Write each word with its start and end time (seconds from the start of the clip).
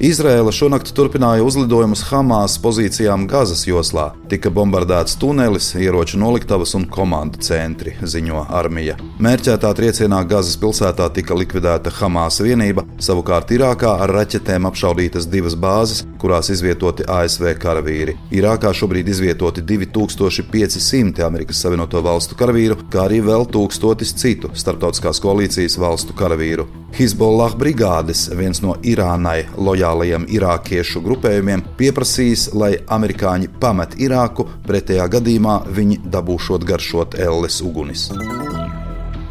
Izraela 0.00 0.52
šonakt 0.52 0.90
turpināja 0.92 1.40
uzlidojumus 1.40 2.02
Hamas 2.10 2.58
pozīcijām 2.60 3.22
Gazas 3.30 3.62
joslā. 3.64 4.10
Tika 4.28 4.50
bombardēts 4.52 5.16
tunelis, 5.16 5.70
ieroču 5.80 6.18
noliktavas 6.20 6.74
un 6.76 6.84
komandu 6.92 7.40
centri, 7.40 7.94
ziņo 8.02 8.42
armija. 8.58 8.98
Mērķētā 9.24 9.70
triecienā 9.78 10.20
Gazas 10.28 10.58
pilsētā 10.60 11.08
tika 11.16 11.38
likvidēta 11.40 11.94
Hamas 11.96 12.42
vienība, 12.44 12.84
savukārt 13.00 13.54
Irākā 13.56 13.94
ar 14.04 14.12
raķetēm 14.18 14.68
apšaudītas 14.68 15.30
divas 15.32 15.56
bāzes, 15.56 16.04
kurās 16.20 16.52
izvietoti 16.52 17.08
ASV 17.08 17.54
karavīri. 17.62 18.18
Irākā 18.36 18.74
šobrīd 18.76 19.08
izvietoti 19.08 19.64
2500 19.64 21.24
Amerikas 21.24 21.64
Savienoto 21.64 22.04
Valstu 22.04 22.36
karavīru, 22.36 22.82
kā 22.92 23.08
arī 23.08 23.24
vēl 23.24 23.48
tūkstotis 23.48 24.12
citu 24.20 24.52
starptautiskās 24.52 25.24
koalīcijas 25.24 25.80
valstu 25.80 26.12
karavīru. 26.20 26.68
Hizbollah 26.96 27.52
brigādes, 27.60 28.22
viens 28.32 28.62
no 28.64 28.72
Irānai 28.80 29.42
lojālajiem 29.60 30.24
irākiešu 30.32 31.02
grupējumiem, 31.04 31.66
pieprasījis, 31.76 32.46
lai 32.56 32.70
amerikāņi 32.88 33.52
pamet 33.60 33.98
Irāku, 34.00 34.48
pretējā 34.64 35.04
gadījumā 35.18 35.58
viņi 35.76 36.00
dabūšot 36.08 36.64
garšot 36.64 37.20
elles 37.20 37.60
ugunis. 37.60 38.08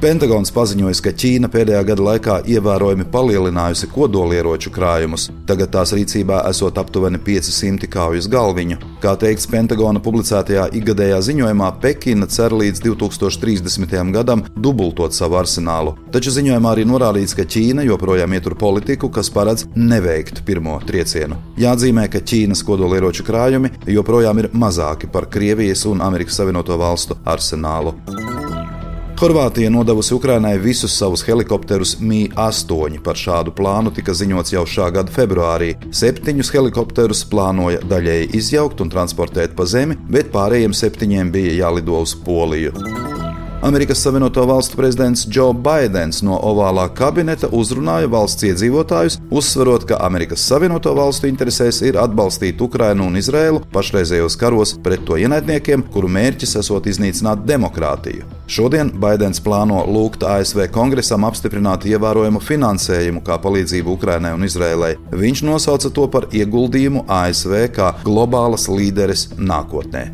Pentagons 0.00 0.48
paziņojis, 0.56 1.00
ka 1.04 1.10
Ķīna 1.12 1.50
pēdējā 1.52 1.80
gada 1.90 2.04
laikā 2.06 2.34
ievērojami 2.48 3.04
palielinājusi 3.12 3.90
kodolieroču 3.92 4.70
krājumus. 4.72 5.26
Tagad 5.44 5.74
tās 5.74 5.92
rīcībā 5.92 6.38
esot 6.48 6.80
aptuveni 6.80 7.20
500 7.20 7.84
kaujas 7.92 8.24
galviņu. 8.32 8.78
Kā 9.02 9.12
teikts 9.20 9.44
Pentagona 9.52 10.00
publicētajā 10.00 10.70
ikgadējā 10.80 11.20
ziņojumā, 11.28 11.68
Pekina 11.84 12.30
cer 12.32 12.56
līdz 12.56 12.80
2030. 12.86 13.92
gadam 14.16 14.46
dubultot 14.56 15.12
savu 15.12 15.36
arsenālu. 15.42 15.92
Taču 16.16 16.32
ziņojumā 16.38 16.72
arī 16.72 16.88
norādīts, 16.88 17.36
ka 17.36 17.44
Ķīna 17.44 17.84
joprojām 17.90 18.40
ietur 18.40 18.56
politiku, 18.56 19.12
kas 19.12 19.28
paredz 19.28 19.68
neveikt 19.76 20.46
pirmo 20.48 20.80
triecienu. 20.80 21.36
Jāatzīmē, 21.60 22.08
ka 22.08 22.24
Ķīnas 22.24 22.64
kodolieroču 22.64 23.28
krājumi 23.28 23.76
joprojām 24.00 24.46
ir 24.46 24.52
mazāki 24.56 25.12
par 25.12 25.28
Krievijas 25.28 25.84
un 25.92 26.00
Amerikas 26.08 26.40
Savienoto 26.40 26.80
Valstu 26.80 27.20
arsenālu. 27.28 27.98
Horvātija 29.20 29.68
nodevusi 29.68 30.14
Ukrainai 30.16 30.54
visus 30.58 30.94
savus 30.96 31.20
helikopterus 31.26 31.98
Mi-8. 32.00 32.94
Par 33.04 33.18
šādu 33.20 33.52
plānu 33.52 33.92
tika 33.92 34.14
ziņots 34.16 34.54
jau 34.54 34.62
šā 34.64 34.86
gada 34.96 35.12
februārī. 35.12 35.74
Septiņus 35.92 36.52
helikopterus 36.54 37.20
plānoja 37.28 37.82
daļēji 37.84 38.30
izjaukt 38.40 38.80
un 38.80 38.94
transportēt 38.96 39.52
pa 39.58 39.68
zemi, 39.68 39.98
bet 40.08 40.32
pārējiem 40.32 40.72
septiņiem 40.72 41.36
bija 41.36 41.52
jālido 41.66 42.00
uz 42.00 42.16
Poliju. 42.16 42.72
Amerikas 43.62 43.98
Savienoto 43.98 44.44
Valstu 44.46 44.76
prezidents 44.76 45.26
Joe 45.30 45.52
Bidenis 45.52 46.22
no 46.24 46.38
ovālā 46.48 46.86
kabineta 46.96 47.50
uzrunāja 47.52 48.08
valsts 48.08 48.46
iedzīvotājus, 48.48 49.18
uzsverot, 49.30 49.84
ka 49.84 49.98
Amerikas 50.00 50.46
Savienoto 50.48 50.94
Valstu 50.96 51.28
interesēs 51.28 51.82
ir 51.84 51.98
atbalstīt 52.00 52.62
Ukrainu 52.64 53.10
un 53.10 53.20
Izrēlu 53.20 53.60
pašreizējos 53.74 54.38
karos 54.40 54.72
pret 54.80 55.04
to 55.04 55.20
ienaidniekiem, 55.20 55.84
kuru 55.92 56.08
mērķis 56.08 56.56
esot 56.62 56.88
iznīcināt 56.88 57.44
demokrātiju. 57.44 58.24
Šodien 58.48 58.94
Baidens 58.96 59.44
plāno 59.44 59.84
lūgt 59.84 60.24
ASV 60.24 60.64
kongresam 60.72 61.28
apstiprināt 61.28 61.84
ievērojumu 61.84 62.40
finansējumu 62.40 63.20
kā 63.28 63.36
palīdzību 63.44 63.92
Ukrainai 63.98 64.32
un 64.38 64.48
Izrēlai. 64.48 64.94
Viņš 65.12 65.44
nosauca 65.44 65.92
to 65.92 66.08
par 66.08 66.30
ieguldījumu 66.32 67.04
ASV 67.12 67.66
kā 67.76 67.92
globālas 68.08 68.70
līderes 68.72 69.28
nākotnē. 69.36 70.08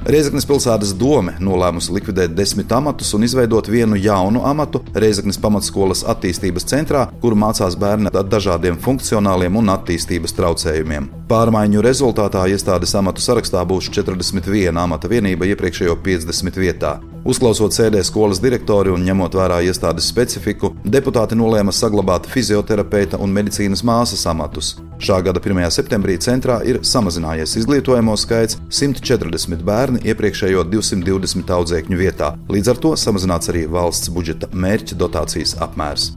Reizeknas 0.00 0.46
pilsētas 0.48 0.94
dome 0.96 1.34
nolēmusi 1.44 1.92
likvidēt 1.92 2.32
desmit 2.32 2.70
amatus 2.72 3.10
un 3.12 3.26
izveidot 3.26 3.66
vienu 3.68 3.98
jaunu 4.00 4.40
amatu 4.48 4.80
Reizeknas 4.94 5.36
pamatskolas 5.36 6.06
attīstības 6.08 6.64
centrā, 6.70 7.02
kur 7.20 7.36
mācās 7.36 7.76
bērni 7.76 8.08
ar 8.08 8.24
dažādiem 8.24 8.78
funkcionāliem 8.80 9.60
un 9.60 9.68
attīstības 9.74 10.32
traucējumiem. 10.38 11.10
Pārmaiņu 11.28 11.84
rezultātā 11.84 12.46
iestādes 12.48 12.96
amatu 12.96 13.20
sarakstā 13.20 13.60
būs 13.68 13.92
41 13.92 14.80
amata 14.80 15.10
vienība 15.12 15.52
iepriekšējo 15.52 16.00
50 16.00 16.62
vietā. 16.64 16.96
Uzklausot 17.28 17.76
sēdē 17.76 18.00
skolas 18.00 18.40
direktori 18.40 18.94
un 18.94 19.04
ņemot 19.04 19.36
vērā 19.36 19.60
iestādes 19.68 20.08
specifiku, 20.08 20.72
deputāti 20.80 21.36
nolēma 21.36 21.76
saglabāt 21.76 22.24
fizioterapeita 22.32 23.20
un 23.20 23.36
medicīnas 23.36 23.84
māsas 23.84 24.24
amatus. 24.32 24.78
Šā 25.00 25.16
gada 25.24 25.40
1. 25.40 25.56
septembrī 25.72 26.18
centrā 26.20 26.58
ir 26.68 26.82
samazinājies 26.84 27.54
izglītojamo 27.62 28.12
skaits 28.20 28.58
140 28.68 29.62
bērni 29.64 30.02
iepriekšējo 30.12 30.66
220 30.68 31.52
audzēkņu 31.56 31.96
vietā. 31.96 32.34
Līdz 32.52 32.68
ar 32.74 32.82
to 32.84 32.92
samazināts 33.00 33.48
arī 33.48 33.64
valsts 33.64 34.12
budžeta 34.12 34.50
mērķa 34.52 35.00
dotācijas 35.00 35.56
apmērs. 35.64 36.10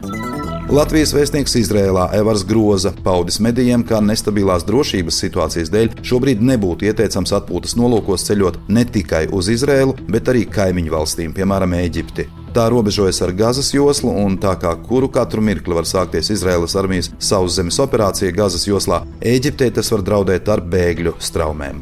Latvijas 0.67 1.15
vēstnieks 1.15 1.55
Izrēlā 1.61 2.09
Evars 2.19 2.43
Groza 2.49 2.91
paudis 3.07 3.39
medijiem, 3.39 3.87
ka 3.87 4.03
nestabilās 4.03 4.67
drošības 4.67 5.23
situācijas 5.25 5.71
dēļ 5.71 5.99
šobrīd 6.03 6.43
nebūtu 6.43 6.91
ieteicams 6.91 7.35
atpūtas 7.39 7.79
nolūkos 7.79 8.27
ceļot 8.27 8.65
ne 8.67 8.83
tikai 8.83 9.29
uz 9.31 9.51
Izrēlu, 9.53 9.95
bet 10.11 10.27
arī 10.33 10.43
kaimiņu 10.43 10.99
valstīm, 10.99 11.35
piemēram, 11.39 11.79
Eģipti. 11.85 12.42
Tā 12.53 12.67
robežojas 12.69 13.17
ar 13.25 13.31
Gazas 13.33 13.71
joslu, 13.73 14.11
un 14.13 14.35
tā 14.37 14.53
kā 14.61 14.75
kuru 14.85 15.09
katru 15.09 15.41
mirkli 15.41 15.73
var 15.73 15.89
sākties 15.89 16.29
Izraēlas 16.35 16.77
armijas 16.77 17.09
sauszemes 17.17 17.81
operācija 17.81 18.35
Gazas 18.35 18.67
joslā, 18.69 19.01
Eģiptē 19.25 19.71
tas 19.73 19.89
var 19.95 20.05
draudēt 20.05 20.53
ar 20.53 20.61
bēgļu 20.61 21.17
straumēm. 21.17 21.81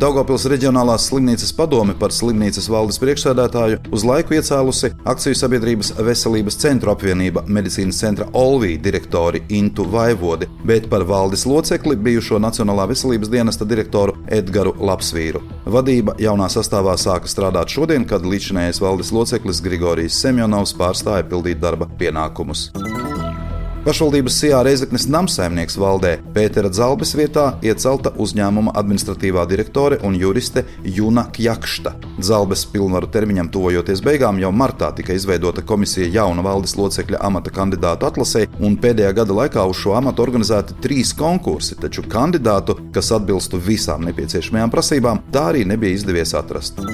Daugopils 0.00 0.46
reģionālās 0.48 1.10
slimnīcas 1.10 1.50
padome 1.52 1.92
par 2.00 2.08
slimnīcas 2.16 2.70
valdes 2.72 2.96
priekšsēdētāju 3.02 3.82
uz 3.92 4.04
laiku 4.08 4.32
iecēlusi 4.38 4.88
akciju 5.12 5.36
sabiedrības 5.36 5.90
veselības 6.06 6.56
centru 6.62 6.94
apvienība 6.94 7.42
medicīnas 7.44 7.98
centra 8.00 8.24
Olvī 8.40 8.78
direktori 8.80 9.42
Intu 9.58 9.84
Vaivodi, 9.92 10.48
bet 10.64 10.88
par 10.88 11.04
valdes 11.04 11.44
locekli 11.44 11.98
bijušo 12.00 12.40
Nacionālā 12.40 12.88
veselības 12.94 13.28
dienesta 13.28 13.68
direktoru 13.68 14.16
Edgaru 14.38 14.72
Lapsvīru. 14.80 15.44
Vadība 15.68 16.16
jaunā 16.16 16.48
sastāvā 16.48 16.96
sāka 16.96 17.28
strādāt 17.28 17.76
šodien, 17.76 18.08
kad 18.08 18.24
līdzinējais 18.24 18.80
valdes 18.80 19.12
loceklis 19.12 19.60
Grigorijs 19.60 20.16
Semjonovs 20.24 20.72
pārstāja 20.80 21.28
pildīt 21.28 21.60
darba 21.60 21.92
pienākumus. 22.00 22.70
Pašvaldības 23.80 24.34
Sijā 24.36 24.58
Reizeknes 24.60 25.06
namsaimnieks 25.08 25.78
valdē 25.80 26.10
Pētera 26.34 26.68
Zalbes 26.68 27.14
vietā 27.16 27.46
iecelta 27.64 28.10
uzņēmuma 28.20 28.74
administratīvā 28.76 29.46
direktore 29.48 29.96
un 30.04 30.18
juriste 30.20 30.66
Juna 30.84 31.24
Kjakšta. 31.32 31.94
Zalbes 32.20 32.66
pilnvaru 32.68 33.08
termiņam 33.08 33.48
tuvojoties 33.48 34.02
beigām 34.04 34.36
jau 34.42 34.50
martā 34.52 34.90
tika 34.98 35.16
izveidota 35.16 35.64
komisija 35.64 36.10
jauna 36.12 36.44
valdes 36.44 36.76
locekļa 36.76 37.22
amata 37.24 37.54
kandidātu 37.56 38.10
atlasē, 38.10 38.44
un 38.60 38.76
pēdējā 38.76 39.14
gada 39.22 39.38
laikā 39.38 39.64
uz 39.72 39.80
šo 39.80 39.96
amatu 39.96 40.26
organizēti 40.26 40.76
trīs 40.84 41.14
konkursi, 41.16 41.78
taču 41.80 42.04
kandidātu, 42.04 42.76
kas 42.92 43.14
atbilstu 43.16 43.62
visām 43.64 44.04
nepieciešamajām 44.10 44.76
prasībām, 44.76 45.24
tā 45.32 45.48
arī 45.54 45.64
nebija 45.72 45.96
izdevies 45.96 46.36
atrast. 46.36 46.84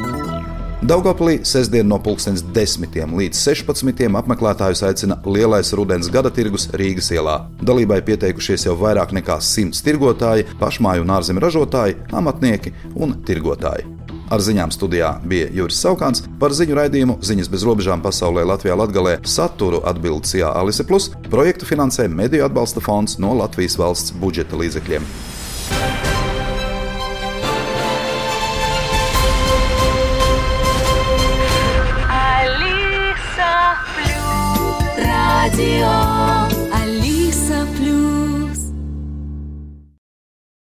Daugoplī 0.84 1.38
sestdien 1.40 1.88
no 1.88 1.96
10 1.96 3.14
līdz 3.16 3.38
16 3.40 4.16
apmeklētājus 4.20 4.82
aicina 4.84 5.16
Lielais 5.24 5.72
Rudens 5.72 6.10
gada 6.12 6.28
tirgus 6.28 6.68
Rīgas 6.76 7.08
ielā. 7.16 7.38
Dalībai 7.64 8.02
pieteikušies 8.04 8.66
jau 8.66 8.74
vairāk 8.76 9.14
nekā 9.16 9.38
100 9.40 9.80
tirgotāji, 9.86 10.44
pašmāju 10.60 11.06
un 11.06 11.14
ārzemju 11.16 11.42
ražotāji, 11.46 11.96
amatnieki 12.12 12.74
un 12.92 13.16
tirgotāji. 13.24 13.88
Ar 14.28 14.42
ziņām 14.44 14.74
studijā 14.74 15.14
bija 15.24 15.48
Juris 15.54 15.78
Saukants 15.80 16.26
par 16.40 16.52
ziņu 16.52 16.76
raidījumu 16.76 17.16
Ziņas 17.24 17.48
bez 17.48 17.64
robežām 17.64 18.02
pasaulē 18.04 18.44
Latvijā 18.44 18.76
Latgalē 18.76 19.16
saturu 19.24 19.80
atbildes 19.86 20.34
Jā 20.36 20.50
Alise 20.60 20.84
Plus 20.84 21.08
projektu 21.30 21.64
finansē 21.64 22.04
Mediju 22.10 22.50
atbalsta 22.50 22.84
fonds 22.84 23.16
no 23.22 23.32
Latvijas 23.38 23.78
valsts 23.80 24.12
budžeta 24.20 24.60
līdzekļiem. 24.60 25.08